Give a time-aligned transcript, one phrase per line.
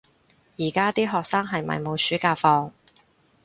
[0.57, 2.73] 而家啲學生係咪冇暑假放